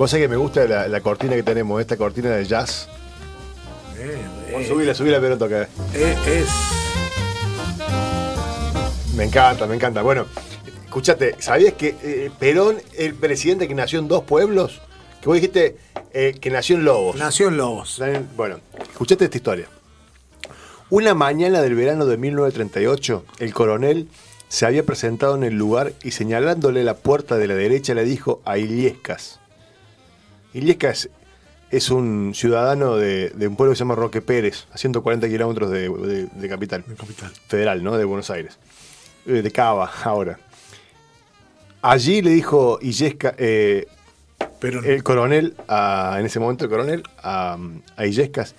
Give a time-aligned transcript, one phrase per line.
[0.00, 2.88] Vos sabés que me gusta la, la cortina que tenemos, esta cortina de jazz.
[3.98, 4.16] Eh,
[4.48, 5.68] eh, subila, subila, pero toca.
[5.92, 6.48] eh, es.
[9.14, 10.00] Me encanta, me encanta.
[10.00, 10.24] Bueno,
[10.86, 14.80] escúchate, ¿sabías que eh, Perón, el presidente que nació en dos pueblos?
[15.20, 15.76] Que vos dijiste
[16.14, 17.16] eh, que nació en Lobos.
[17.16, 18.00] Nació en Lobos.
[18.38, 19.66] Bueno, escuchate esta historia.
[20.88, 24.08] Una mañana del verano de 1938, el coronel
[24.48, 28.40] se había presentado en el lugar y señalándole la puerta de la derecha le dijo
[28.46, 29.40] a Iliescas.
[30.54, 31.08] Iliescas
[31.70, 35.70] es un ciudadano de, de un pueblo que se llama Roque Pérez, a 140 kilómetros
[35.70, 36.84] de, de- de capital.
[36.86, 37.30] De capital.
[37.46, 37.96] Federal, ¿no?
[37.96, 38.58] De Buenos Aires.
[39.26, 40.38] Eh, de Cava, ahora.
[41.82, 43.86] Allí le dijo Illescas, eh,
[44.58, 47.56] Pero el coronel, a- en ese momento el coronel, a,
[47.96, 48.54] a Illescas,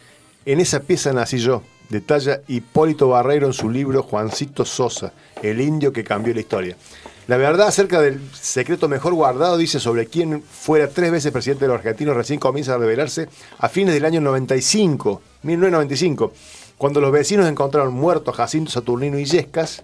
[0.45, 5.92] en esa pieza nací yo, detalla Hipólito Barreiro en su libro Juancito Sosa, el indio
[5.94, 6.78] que cambió la historia.
[7.27, 11.70] La verdad acerca del secreto mejor guardado dice sobre quien fuera tres veces presidente de
[11.70, 16.33] los argentinos recién comienza a revelarse a fines del año 95, 1995,
[16.78, 19.83] cuando los vecinos encontraron muertos a Jacinto Saturnino Illescas,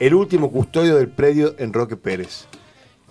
[0.00, 2.46] el último custodio del predio en Roque Pérez.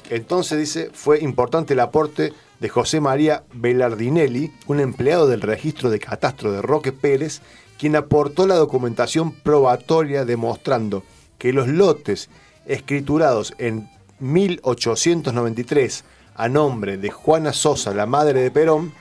[0.10, 6.00] Entonces dice, fue importante el aporte de José María Belardinelli, un empleado del registro de
[6.00, 7.42] catastro de Roque Pérez,
[7.80, 11.04] quien aportó la documentación probatoria demostrando
[11.38, 12.30] que los lotes
[12.66, 16.04] escriturados en 1893
[16.36, 18.94] a nombre de Juana Sosa, la madre de Perón,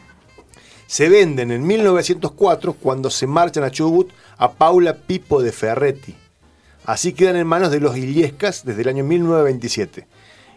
[0.86, 6.14] se venden en 1904 cuando se marchan a Chubut a Paula Pipo de Ferretti.
[6.84, 10.06] Así quedan en manos de los Iliescas desde el año 1927.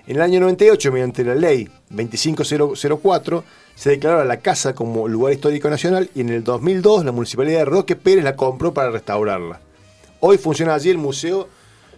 [0.08, 3.44] En el año 98, mediante la ley 25004,
[3.76, 7.66] se declaró la casa como lugar histórico nacional y en el 2002 la municipalidad de
[7.66, 9.62] Roque Pérez la compró para restaurarla.
[10.20, 11.48] Hoy funciona allí el museo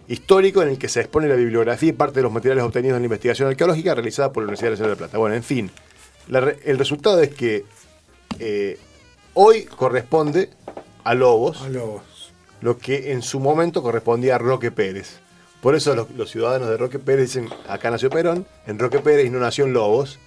[0.10, 3.04] histórico en el que se expone la bibliografía y parte de los materiales obtenidos en
[3.04, 5.18] la investigación arqueológica realizada por la Universidad Nacional de La Plata.
[5.18, 5.72] Bueno, en fin,
[6.28, 7.64] la re- el resultado es que
[8.40, 8.78] eh,
[9.36, 10.50] hoy corresponde
[11.04, 12.34] a Lobos a Lobos.
[12.62, 15.20] lo que en su momento correspondía a Roque Pérez.
[15.62, 19.30] Por eso los, los ciudadanos de Roque Pérez dicen, acá nació Perón, en Roque Pérez
[19.32, 20.18] no nació en Lobos,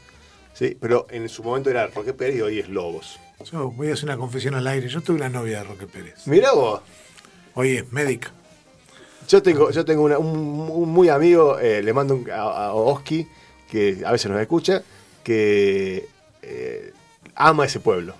[0.55, 0.77] ¿sí?
[0.81, 3.19] pero en su momento era Roque Pérez y hoy es Lobos.
[3.51, 4.89] Yo voy a hacer una confesión al aire.
[4.89, 6.27] Yo tuve una novia de Roque Pérez.
[6.27, 6.81] Mirá vos,
[7.55, 8.31] Hoy es médica.
[9.29, 12.75] Yo tengo, yo tengo una- un, un muy amigo, eh, le mando un- a, a
[12.75, 13.27] Oski,
[13.71, 14.83] que a veces nos escucha,
[15.23, 16.07] que
[16.43, 16.93] eh,
[17.35, 18.15] ama ese pueblo.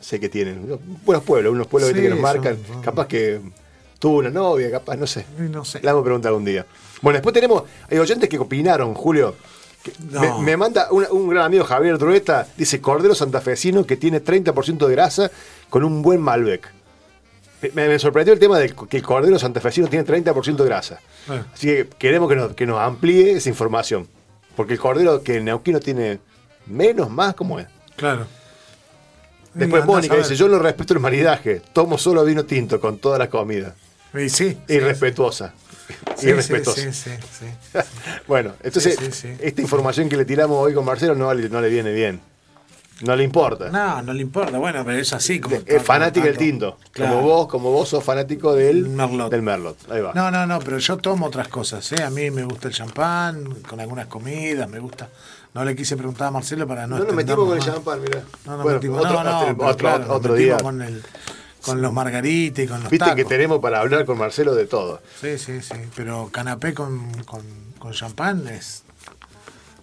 [0.00, 3.40] Sé que tienen buenos pueblos, unos pueblos ¿viste, Sí, que nos marcan, son- capaz que
[3.98, 5.26] tuvo una novia, capaz, no sé.
[5.38, 5.80] No sé.
[5.82, 6.64] La vamos a preguntar un día.
[7.02, 9.34] Bueno, después tenemos hay oyentes que opinaron, Julio.
[10.10, 10.20] No.
[10.40, 14.86] Me, me manda un, un gran amigo Javier Drueta, dice Cordero Santafesino que tiene 30%
[14.86, 15.30] de grasa
[15.70, 16.70] con un buen Malbec.
[17.74, 21.00] Me, me sorprendió el tema de que el Cordero Santafesino tiene 30% de grasa.
[21.28, 21.44] Ah.
[21.52, 24.08] Así que queremos que nos, que nos amplíe esa información.
[24.56, 26.18] Porque el Cordero que el Neuquino tiene
[26.66, 27.66] menos, más, ¿cómo es?
[27.96, 28.26] Claro.
[29.54, 33.28] Después Mónica dice, yo no respeto el maridaje, tomo solo vino tinto con toda la
[33.28, 33.74] comida.
[34.14, 34.56] Y sí.
[34.68, 35.54] Irrespetuosa.
[36.16, 36.80] Sí, Irrespetuosa.
[36.80, 37.78] Sí, sí, sí, sí.
[38.28, 38.96] Bueno, entonces
[39.40, 42.20] esta información que le tiramos hoy con Marcelo no, le- no le viene bien.
[43.00, 43.70] No le importa.
[43.70, 44.58] No, no le importa.
[44.58, 45.40] Bueno, pero es así.
[45.40, 46.76] Como es fanática del tinto.
[46.92, 47.14] Claro.
[47.16, 49.30] Como vos, como vos sos fanático del Merlot.
[49.30, 49.90] Del Merlot.
[49.90, 50.12] Ahí va.
[50.14, 51.90] No, no, no, pero yo tomo otras cosas.
[51.92, 52.02] ¿eh?
[52.02, 55.08] A mí me gusta el champán, con algunas comidas, me gusta.
[55.54, 58.22] No le quise preguntar a Marcelo para no no nos metimos con el champán, mirá.
[58.44, 59.00] No nos Bueno, metimos.
[59.00, 60.58] otro, no, no, otro, claro, día.
[60.58, 61.02] Con, el,
[61.62, 65.00] con los margaritas y con los Viste que tenemos para hablar con Marcelo de todo.
[65.20, 65.74] Sí, sí, sí.
[65.96, 67.42] Pero canapé con, con,
[67.78, 68.82] con champán es.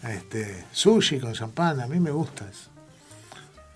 [0.04, 2.70] Este, sushi con champán, a mí me gusta eso.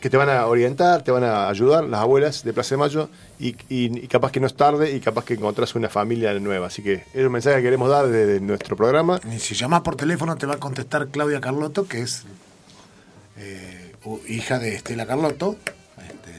[0.00, 3.08] que te van a orientar, te van a ayudar, las abuelas de Plaza de Mayo,
[3.38, 6.68] y, y- y capaz que no es tarde y capaz que encontrás una familia nueva.
[6.68, 9.20] Así que es un mensaje que queremos dar desde nuestro programa.
[9.34, 12.24] Y si llamas por teléfono te va a contestar Claudia Carlotto, que es
[13.36, 13.92] eh,
[14.28, 15.56] hija de Estela Carlotto.
[15.98, 16.32] este,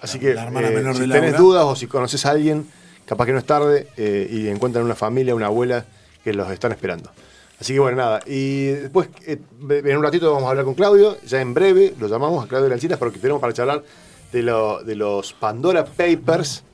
[0.00, 1.38] Así que la hermana eh, menor si de tenés Laura.
[1.38, 2.66] dudas o si conoces a alguien,
[3.06, 5.84] capaz que no es tarde eh, y encuentran una familia, una abuela
[6.24, 7.10] que los están esperando.
[7.60, 8.20] Así que bueno, nada.
[8.26, 12.06] Y después, eh, en un ratito vamos a hablar con Claudio, ya en breve lo
[12.06, 13.82] llamamos a Claudio Lancinas porque tenemos para charlar
[14.32, 16.64] de, lo- de los Pandora Papers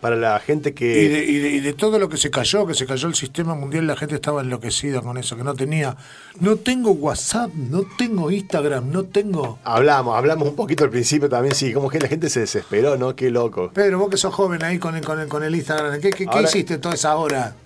[0.00, 1.02] para la gente que...
[1.02, 3.14] Y de, y, de, y de todo lo que se cayó, que se cayó el
[3.14, 5.96] sistema mundial, la gente estaba enloquecida con eso, que no tenía,
[6.40, 9.58] no tengo WhatsApp, no tengo Instagram, no tengo...
[9.64, 13.16] Hablamos, hablamos un poquito al principio también, sí, como que la gente se desesperó, ¿no?
[13.16, 13.70] Qué loco.
[13.72, 16.26] Pedro, vos que sos joven ahí con el, con el, con el Instagram, ¿qué, qué,
[16.44, 17.56] hiciste toda esa hora?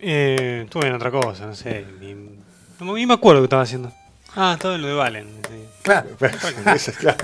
[0.00, 1.86] Eh, estuve en otra cosa, no sé.
[2.00, 2.14] Ni,
[2.84, 3.92] no ni me acuerdo qué estaba haciendo.
[4.34, 5.26] Ah, estaba en lo de Valen.
[5.48, 5.61] sí.
[5.82, 6.08] Claro,
[6.74, 7.16] Eso, claro,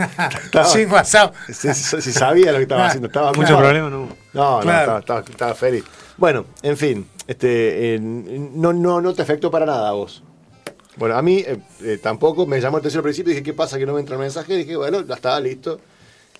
[0.45, 1.35] estaba- sin WhatsApp.
[1.49, 3.59] si, si sabía lo que estaba haciendo, estaba Mucho claro.
[3.61, 4.09] problema, no.
[4.33, 4.63] No, Claro.
[4.65, 5.85] no, estaba, estaba- estaba feliz.
[6.17, 10.23] Bueno, en fin, este, eh, no, no, no te afectó para nada a vos.
[10.97, 13.79] Bueno, a mí eh, eh, tampoco, me llamó el tercer principio y dije, ¿qué pasa
[13.79, 14.57] que no me entra el mensaje?
[14.57, 15.81] dije, bueno, ya estaba listo.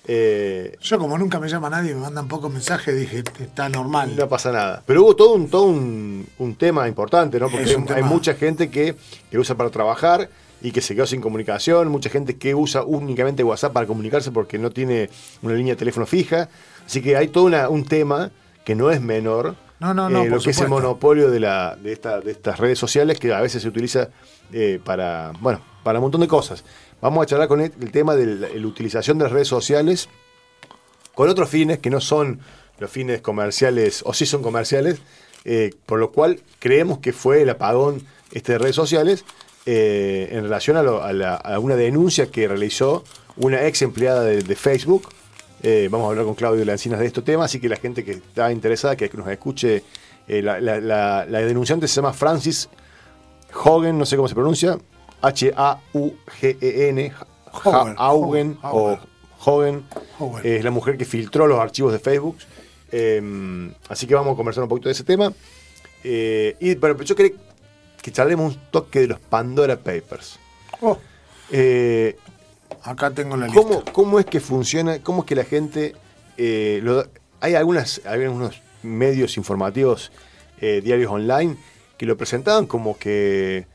[0.05, 4.15] Eh, Yo como nunca me llama nadie, me mandan pocos mensajes, dije, está normal.
[4.17, 4.81] no pasa nada.
[4.85, 7.49] Pero hubo todo un, todo un, un tema importante, ¿no?
[7.49, 8.95] Porque hay, mucha gente que,
[9.29, 10.29] que usa para trabajar
[10.61, 14.57] y que se quedó sin comunicación, mucha gente que usa únicamente WhatsApp para comunicarse porque
[14.57, 15.09] no tiene
[15.41, 16.49] una línea de teléfono fija.
[16.85, 18.31] Así que hay todo una- un tema
[18.65, 19.55] que no es menor.
[19.79, 22.59] No, no, no, eh, lo que es el monopolio de, la, de, esta- de estas
[22.59, 24.09] redes sociales que a veces se utiliza
[24.51, 26.63] eh, para, bueno, para un montón de cosas.
[27.01, 30.09] Vamos a charlar con el, el tema de la, la utilización de las redes sociales
[31.15, 32.39] con otros fines que no son
[32.79, 34.99] los fines comerciales, o sí son comerciales,
[35.45, 39.23] eh, por lo cual creemos que fue el apagón este, de redes sociales
[39.71, 43.03] eh, en relación a, lo- a la- a una denuncia que realizó
[43.37, 45.09] una ex empleada de, de Facebook.
[45.61, 48.13] Eh, vamos a hablar con Claudio Lancinas de este tema, así que la gente que
[48.13, 49.83] está interesada, que nos escuche,
[50.27, 52.67] eh, la, la- la- la denunciante se llama Francis
[53.63, 54.77] Hogan, no sé cómo se pronuncia,
[55.21, 57.11] H-A-U-G-E-N,
[57.63, 58.97] Hogan, Haugen o
[59.45, 59.83] Hogan.
[60.43, 62.37] Es la mujer que filtró los archivos de Facebook.
[63.89, 65.31] Así que vamos a conversar un poquito de ese tema.
[66.03, 67.33] Y pero yo quería
[68.01, 70.39] que charlemos un toque de los Pandora Papers.
[70.81, 70.97] Oh,
[71.51, 72.15] Eh,
[72.83, 73.61] acá tengo la lista.
[73.61, 74.99] ¿cómo, ¿Cómo es que funciona?
[74.99, 75.95] ¿Cómo es que la gente...
[76.37, 77.05] eh, lo-
[77.41, 80.11] hay, algunas, hay algunos medios informativos,
[80.61, 81.55] eh, diarios online,
[81.97, 83.65] que lo presentaban como que,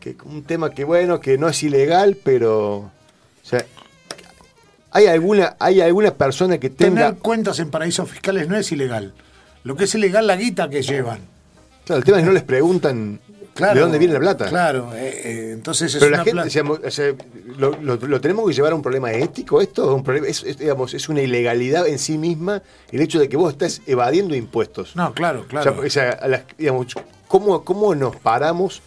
[0.00, 2.76] que un tema que, bueno, que no es ilegal, pero...
[2.78, 2.90] O
[3.44, 3.64] sea,
[4.90, 7.06] ¿hay alguna, hay alguna persona que tenga...
[7.08, 9.14] Tener cuentas en paraísos fiscales no es ilegal.
[9.64, 11.20] Lo que es ilegal la guita que llevan.
[11.84, 13.20] Claro, el tema es que no les preguntan
[13.54, 14.48] Claro, de dónde viene la plata.
[14.48, 17.12] Claro, eh, eh, entonces es Pero la gente, plata- digamos, o sea,
[17.58, 19.94] lo, lo- lo tenemos que llevar a un problema ético esto?
[19.94, 23.36] Un problema, es, es, digamos, es una ilegalidad en sí misma el hecho de que
[23.36, 24.96] vos estás evadiendo impuestos.
[24.96, 25.74] No, claro, O claro.
[25.90, 26.86] sea, o sea, las- digamos,
[27.28, 28.80] ¿cómo, ¿cómo nos paramos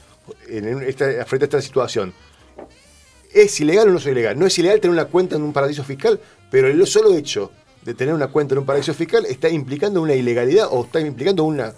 [0.49, 2.13] en esta, frente a esta situación?
[3.33, 4.39] ¿Es ilegal o no es ilegal?
[4.39, 6.19] No es ilegal tener una cuenta en un paraíso fiscal,
[6.49, 7.51] pero el solo hecho
[7.83, 11.43] de tener una cuenta en un paraíso fiscal está implicando una ilegalidad o está implicando
[11.43, 11.73] una,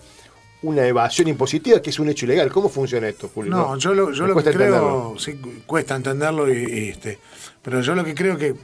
[0.64, 2.52] una evasión impositiva que es un hecho ilegal.
[2.52, 3.52] ¿Cómo funciona esto, Julio?
[3.52, 5.16] No, yo lo, yo lo que creo, entenderlo.
[5.20, 7.20] sí, cu- cuesta entenderlo, y, y, este,
[7.62, 8.56] pero yo lo que creo que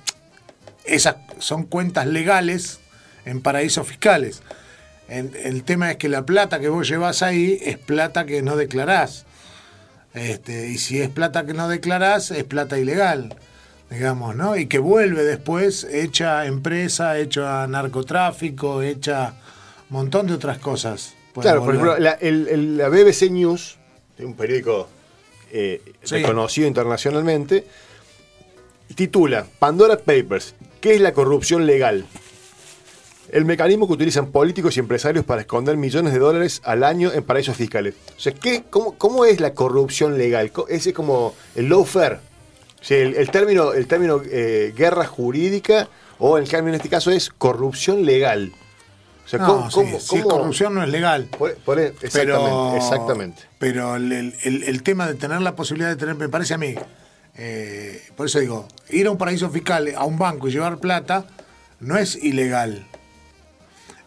[0.85, 2.79] esas son cuentas legales
[3.25, 4.41] en paraísos fiscales.
[5.07, 8.55] El, el tema es que la plata que vos llevas ahí es plata que no
[8.55, 9.25] declarás.
[10.13, 13.35] Este, y si es plata que no declarás, es plata ilegal,
[13.89, 14.55] digamos, ¿no?
[14.57, 19.33] Y que vuelve después hecha empresa, hecha narcotráfico, hecha
[19.89, 21.13] un montón de otras cosas.
[21.41, 23.77] Claro, por ejemplo, la, el- el- la BBC News,
[24.19, 24.87] un periódico
[25.51, 26.15] eh, Sí.
[26.15, 27.65] reconocido internacionalmente,
[28.95, 32.05] titula Pandora Papers, ¿qué es la corrupción legal?
[33.31, 37.23] El mecanismo que utilizan políticos y empresarios para esconder millones de dólares al año en
[37.23, 37.95] paraísos fiscales.
[38.15, 40.51] O sea, ¿qué, cómo, cómo es la corrupción legal?
[40.69, 42.15] Ese es como el lawfare.
[42.79, 45.87] O sea, el, el término, el término eh, guerra jurídica,
[46.19, 48.51] o el cambio en este caso es corrupción legal.
[49.25, 51.25] O sea, No, ¿cómo, sí, cómo- si es corrupción no es legal.
[51.37, 53.41] por- por- exactamente, pero, exactamente.
[53.57, 56.57] Pero el, el- el- el tema de tener la posibilidad de tener, me parece a
[56.57, 56.75] mí,
[57.37, 61.25] eh, por eso digo, ir a un paraíso fiscal, a un banco y llevar plata,
[61.79, 62.85] no es ilegal.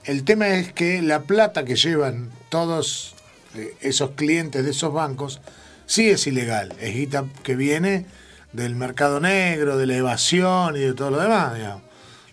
[0.05, 3.15] El tema es que la plata que llevan todos
[3.55, 5.41] eh, esos clientes de esos bancos
[5.87, 6.75] sí es ilegal.
[6.81, 8.05] Es guita que viene
[8.53, 11.83] del mercado negro, de la evasión y de todo lo demás, digamos.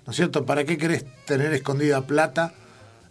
[0.05, 0.45] ¿No es cierto?
[0.45, 2.53] ¿Para qué querés tener escondida plata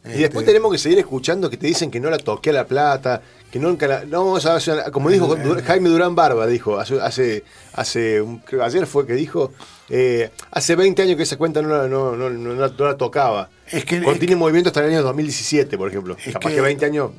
[0.04, 2.54] Y después Este, tenemos que seguir escuchando que te dicen que no la toqué a
[2.54, 4.04] la plata, que nunca la.
[4.04, 8.66] No, vamos a hacer- como dijo Dur- Jaime Durán Barba, dijo, hace, hace, creo que
[8.66, 9.52] ayer fue que dijo,
[9.88, 13.48] eh, hace 20 años que esa cuenta no la, no, no, no no la tocaba.
[13.70, 16.16] Es que- Contiene movimiento hasta el año 2017, por ejemplo.
[16.24, 17.10] Es Capaz que, que- 20 años.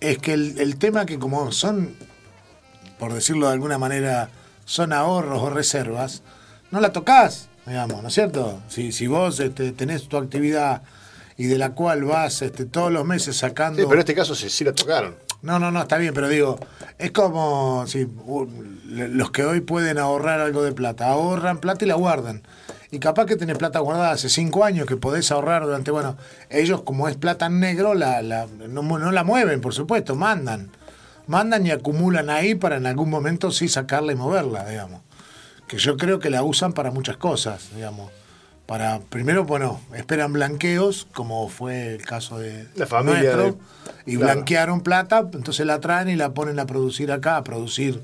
[0.00, 1.94] Es que el, el tema que como son,
[2.98, 4.30] por decirlo de alguna manera,
[4.64, 6.22] son ahorros o reservas,
[6.70, 8.60] no la tocas, digamos, ¿no es cierto?
[8.68, 10.82] Si, si vos este, tenés tu actividad
[11.40, 13.78] y de la cual vas este, todos los meses sacando...
[13.78, 15.16] Sí, pero en este caso sí, sí la tocaron.
[15.40, 16.60] No, no, no, está bien, pero digo,
[16.98, 18.06] es como si
[18.84, 22.42] los que hoy pueden ahorrar algo de plata, ahorran plata y la guardan.
[22.90, 26.18] Y capaz que tenés plata guardada hace cinco años que podés ahorrar durante, bueno,
[26.50, 30.70] ellos como es plata en negro, la, la, no, no la mueven, por supuesto, mandan.
[31.26, 35.00] Mandan y acumulan ahí para en algún momento sí sacarla y moverla, digamos.
[35.66, 38.10] Que yo creo que la usan para muchas cosas, digamos.
[38.70, 43.42] Para, primero, bueno, esperan blanqueos, como fue el caso de La familia nuestro,
[44.04, 44.32] de- y claro.
[44.34, 48.00] blanquearon plata, entonces la traen y la ponen a producir acá, a producir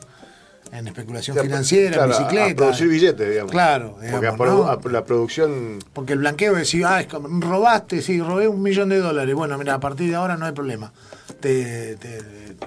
[0.72, 2.50] en especulación O sea, financiera, claro, en bicicleta.
[2.50, 3.52] A producir billetes, digamos.
[3.52, 4.88] Claro, Porque a produ- ¿no?
[4.88, 5.78] a la producción.
[5.92, 9.34] Porque el blanqueo decir, ah, es como, robaste, sí, robé un millón de dólares.
[9.34, 10.92] Bueno, mira, a partir de ahora no hay problema.
[11.40, 12.18] Te, te,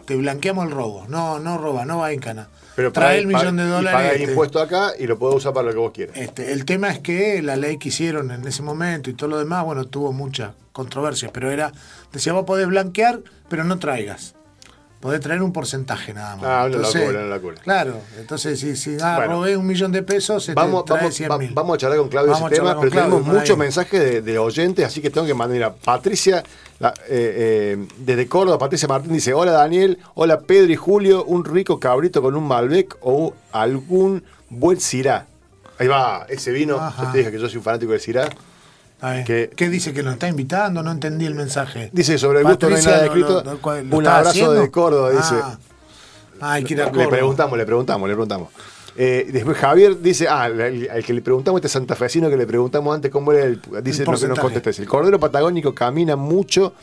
[0.06, 1.06] te blanqueamos el robo.
[1.08, 2.48] No, no roba, no va en cana.
[2.76, 3.92] Pero Trae el millón de dólares.
[4.00, 6.16] Paga este, impuesto acá y lo puedo usar para lo que vos quieras.
[6.16, 9.38] este, el tema es que la ley que hicieron en ese momento y todo lo
[9.38, 11.74] demás, bueno, tuvo muchas controversias, pero era,
[12.14, 14.34] decía, vos podés blanquear, pero no traigas.
[15.00, 16.46] Podés traer un porcentaje nada más.
[16.46, 17.56] Ah, una locura, una locura.
[17.64, 19.34] Claro, entonces si, si ah, Bueno.
[19.36, 22.00] robé un millón de pesos, se Vamos, te trae vamos, 100 va- vamos a charlar
[22.00, 25.02] con Claudio Vamos ese a tema, pero Claudio, tenemos muchos mensajes de, de oyentes, así
[25.02, 25.54] que tengo que mandar.
[25.56, 26.44] Mira, Patricia,
[26.80, 31.46] la- eh, eh, desde Córdoba, Patricia Martín dice: Hola Daniel, hola Pedro y Julio, un
[31.46, 35.28] rico cabrito con un Malbec o algún buen Cirá.
[35.78, 36.76] Ahí va, ese vino.
[36.76, 37.06] Ajá.
[37.06, 38.28] Yo te dije que yo soy un fanático del Cirá.
[39.26, 40.84] Que- ¿Qué dice que nos está invitando?
[40.84, 41.90] No entendí el mensaje.
[41.94, 43.44] Dice sobre el gusto no hay nada lo- escrito.
[43.46, 44.54] lo- lo- ¿cuál- lo un abrazo haciendo?
[44.54, 45.36] de Córdoba, dice.
[46.42, 48.50] Ah, que a Le preguntamos, le preguntamos, le preguntamos.
[48.96, 52.94] Eh, después Javier dice, ah, el, el que le preguntamos, este santafesino que le preguntamos
[52.96, 56.74] antes cómo era el, dice lo que nos dice, El cordero patagónico camina mucho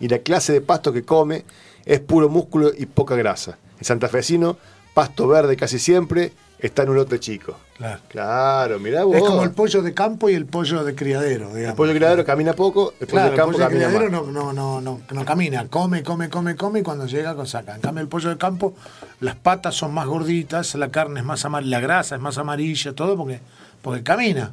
[0.00, 1.44] y la clase de pasto que come
[1.84, 3.58] es puro músculo y poca grasa.
[3.78, 4.56] El santafesino,
[4.94, 6.32] pasto verde casi siempre,
[6.66, 7.56] está en un lote chico.
[7.76, 8.00] Claro.
[8.08, 9.16] Claro, mirá vos.
[9.16, 11.70] Es como el pollo de campo y el pollo de criadero, digamos.
[11.70, 14.32] El pollo criadero camina poco, el pollo Claro, del campo el pollo de criadero más.
[14.32, 17.74] no, no, no, no, no camina, come, come, come, come y cuando llega con saca.
[17.74, 18.74] En cambio el pollo de campo,
[19.20, 22.92] las patas son más gorditas, la carne es más amarilla, la grasa es más amarilla,
[22.94, 23.40] todo porque,
[23.82, 24.52] porque camina.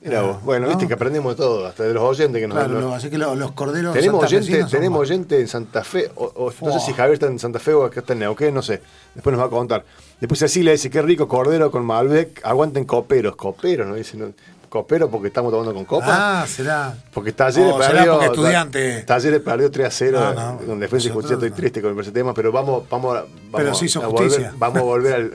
[0.00, 0.42] Mirá vos.
[0.44, 0.68] Bueno, ¿No?
[0.72, 3.18] viste que aprendemos de todo, hasta de los oyentes que nos Claro, lo- así que
[3.18, 6.86] lo- los corderos Tenemos oyente, tenemos más- oyente en Santa Fe, o, o- no sé
[6.86, 8.80] si Javier está en Santa Fe o acá está en Neuquén, no sé.
[9.14, 9.84] Después nos va a contar.
[10.20, 13.34] Después Cecilia dice, qué rico cordero con Malbec, aguanten coperos.
[13.34, 13.96] Coperos, ¿no?
[13.96, 14.26] Dice, no,
[14.68, 16.42] copero porque estamos tomando con copa.
[16.42, 16.94] Ah, será.
[17.12, 19.02] porque Talleres Oh, será perdió, porque estudiante.
[19.02, 21.56] Talleres perdió 3 a 0, No, no, donde fue nosotros injusticia, estoy no.
[21.56, 24.52] triste con ese tema, pero vamos, vamos, vamos, Pero se hizo a volver, justicia.
[24.58, 25.32] vamos a volver al...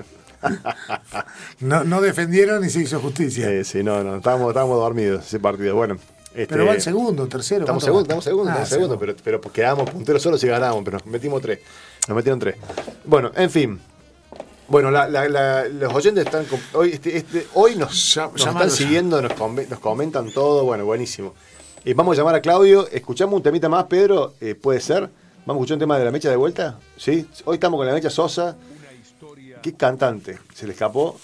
[1.60, 3.50] No, no defendieron y se hizo justicia.
[3.50, 5.76] Eh, sí, no, no, estábamos, estábamos dormidos ese partido.
[5.76, 5.96] Bueno,
[6.34, 7.62] este, pero va en segundo, tercero.
[7.62, 8.20] Estamos ¿cuánto segundos, va?
[8.20, 11.42] estamos segundos, Ah, estamos segundos, pero, pero quedamos punteros solos y ganamos, pero nos metimos
[11.42, 11.60] tres.
[12.08, 12.56] Nos metieron tres.
[13.06, 13.80] Bueno, en fin.
[14.68, 16.46] Bueno, la- la- la- los oyentes están.
[16.74, 19.32] Hoy, este, este, hoy nos, están siguiendo, nos,
[19.70, 20.64] nos comentan todo.
[20.64, 21.34] Bueno, buenísimo.
[21.86, 22.88] Y vamos a llamar a Claudio.
[22.90, 24.34] Escuchamos un temita más, Pedro.
[24.40, 25.10] eh, ¿Puede ser?
[25.46, 26.80] ¿Vamos a escuchar un tema de la mecha de vuelta?
[26.98, 27.28] Sí.
[27.44, 28.56] Hoy estamos con la mecha Sosa.
[29.64, 30.40] ¿Qué cantante?
[30.54, 31.18] ¿Se le escapó?